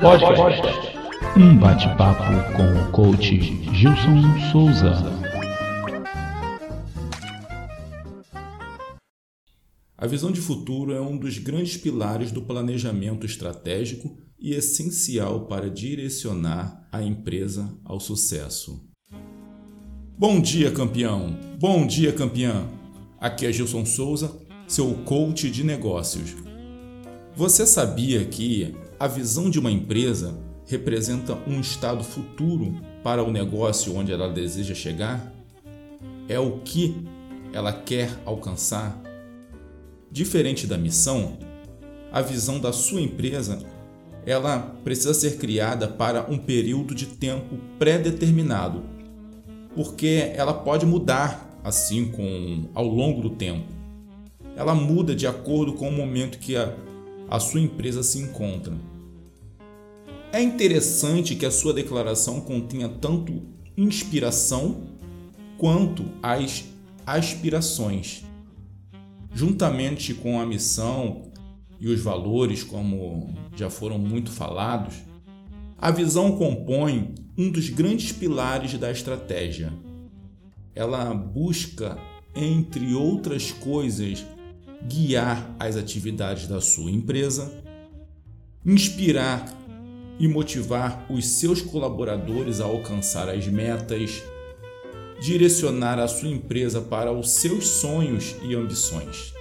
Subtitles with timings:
[0.00, 0.62] Podcast.
[1.36, 2.22] Um bate-papo
[2.56, 3.36] com o coach
[3.74, 4.94] Gilson Souza.
[9.98, 15.68] A visão de futuro é um dos grandes pilares do planejamento estratégico e essencial para
[15.68, 18.88] direcionar a empresa ao sucesso.
[20.16, 21.36] Bom dia, campeão!
[21.58, 22.68] Bom dia, campeã!
[23.18, 24.32] Aqui é Gilson Souza,
[24.68, 26.49] seu coach de negócios.
[27.36, 33.96] Você sabia que a visão de uma empresa representa um estado futuro para o negócio
[33.96, 35.32] onde ela deseja chegar?
[36.28, 37.04] É o que
[37.52, 39.00] ela quer alcançar?
[40.10, 41.38] Diferente da missão,
[42.12, 43.60] a visão da sua empresa
[44.26, 48.82] ela precisa ser criada para um período de tempo pré-determinado,
[49.74, 53.72] porque ela pode mudar assim com ao longo do tempo.
[54.56, 56.74] Ela muda de acordo com o momento que a,
[57.30, 58.76] a sua empresa se encontra.
[60.32, 63.42] É interessante que a sua declaração contenha tanto
[63.76, 64.82] inspiração
[65.56, 66.64] quanto as
[67.06, 68.24] aspirações.
[69.32, 71.30] Juntamente com a missão
[71.78, 74.96] e os valores, como já foram muito falados,
[75.78, 79.72] a visão compõe um dos grandes pilares da estratégia.
[80.74, 81.96] Ela busca,
[82.34, 84.24] entre outras coisas,
[84.86, 87.52] guiar as atividades da sua empresa,
[88.64, 89.44] inspirar
[90.18, 94.22] e motivar os seus colaboradores a alcançar as metas,
[95.20, 99.34] direcionar a sua empresa para os seus sonhos e ambições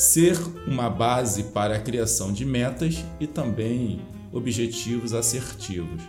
[0.00, 4.00] ser uma base para a criação de metas e também
[4.32, 6.02] objetivos assertivos.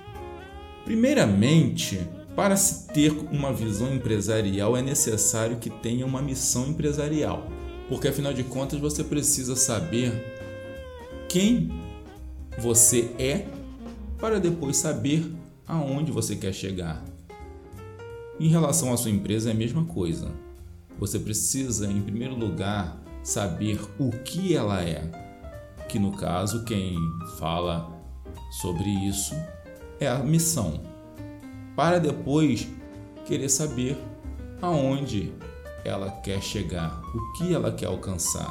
[0.85, 1.99] Primeiramente,
[2.33, 7.45] para se ter uma visão empresarial é necessário que tenha uma missão empresarial,
[7.91, 10.13] porque afinal de contas você precisa saber
[11.27, 11.69] quem
[12.57, 13.45] você é
[14.17, 15.29] para depois saber
[15.67, 17.03] aonde você quer chegar.
[18.39, 20.31] Em relação à sua empresa é a mesma coisa.
[20.97, 25.11] Você precisa, em primeiro lugar, saber o que ela é.
[25.89, 26.95] Que no caso, quem
[27.37, 27.91] fala
[28.61, 29.35] sobre isso
[29.99, 30.79] é a missão,
[31.75, 32.69] para depois
[33.25, 33.97] querer saber
[34.61, 35.33] aonde
[35.83, 38.49] ela quer chegar, o que ela quer alcançar.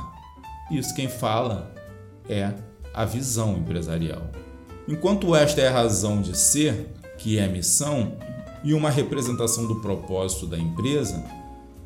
[0.70, 1.74] Isso quem fala
[2.28, 2.52] é
[2.94, 4.22] a visão empresarial.
[4.86, 8.16] Enquanto esta é a razão de ser, que é a missão,
[8.62, 11.24] e uma representação do propósito da empresa,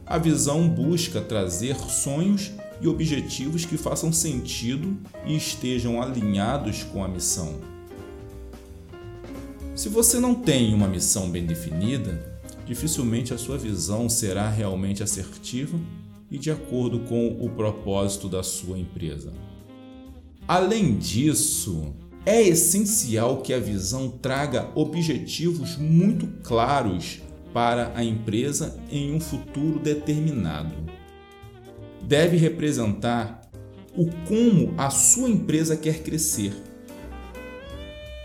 [0.06, 7.09] a visão busca trazer sonhos e objetivos que façam sentido e estejam alinhados com a
[7.09, 7.55] missão.
[9.75, 12.34] Se você não tem uma missão bem definida,
[12.66, 15.78] dificilmente a sua visão será realmente assertiva
[16.30, 19.32] e de acordo com o propósito da sua empresa.
[20.47, 21.94] Além disso,
[22.26, 27.20] é essencial que a visão traga objetivos muito claros
[27.52, 30.75] para a empresa em um futuro determinado.
[32.02, 33.42] Deve representar
[33.96, 36.52] o como a sua empresa quer crescer,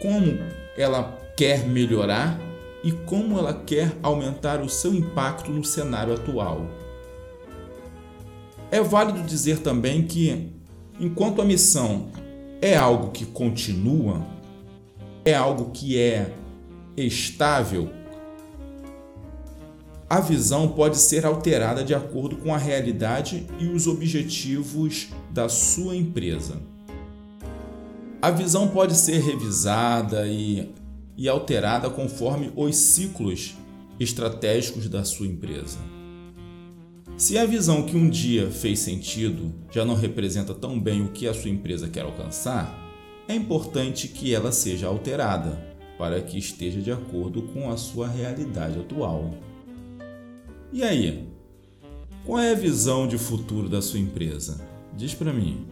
[0.01, 0.39] como
[0.75, 2.49] ela quer melhorar
[2.84, 6.66] e como ela quer aumentar o seu impacto no cenário atual.
[8.72, 10.51] É válido dizer também que,
[11.00, 12.07] enquanto a missão
[12.62, 14.25] é algo que continua,
[15.25, 16.31] é algo que é
[16.95, 17.89] estável
[20.09, 25.95] a visão pode ser alterada de acordo com a realidade e os objetivos da sua
[25.95, 26.56] empresa.
[28.19, 30.73] A visão pode ser revisada e,
[31.19, 33.53] e alterada conforme os ciclos
[34.00, 35.78] estratégicos da sua empresa.
[37.18, 41.28] Se a visão que um dia fez sentido já não representa tão bem o que
[41.28, 42.74] a sua empresa quer alcançar,
[43.28, 45.62] é importante que ela seja alterada
[45.97, 49.34] para que esteja de acordo com a sua realidade atual.
[50.72, 51.28] E aí?
[52.25, 54.66] Qual é a visão de futuro da sua empresa?
[54.96, 55.68] Diz para mim.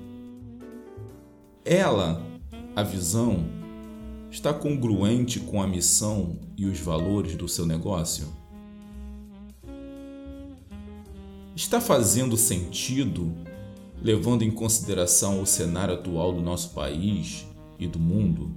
[1.64, 2.22] Ela,
[2.76, 3.57] a visão,
[4.38, 8.28] está congruente com a missão e os valores do seu negócio?
[11.56, 13.34] Está fazendo sentido,
[14.00, 17.48] levando em consideração o cenário atual do nosso país
[17.80, 18.56] e do mundo?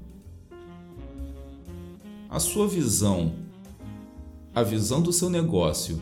[2.28, 3.32] A sua visão,
[4.54, 5.98] a visão do seu negócio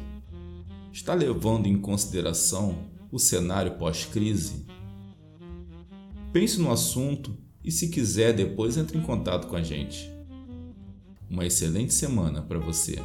[0.92, 2.76] está levando em consideração
[3.12, 4.66] o cenário pós-crise?
[6.32, 10.10] Pense no assunto e, se quiser, depois entre em contato com a gente.
[11.28, 12.98] Uma excelente semana para você.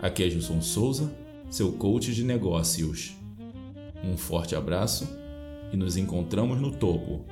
[0.00, 1.12] Aqui é Gilson Souza,
[1.50, 3.16] seu coach de negócios.
[4.04, 5.08] Um forte abraço
[5.72, 7.24] e nos encontramos no topo.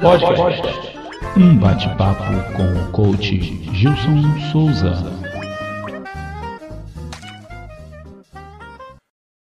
[0.00, 0.98] Podcast.
[1.36, 3.38] Um bate-papo com o coach
[3.72, 5.23] Gilson Souza.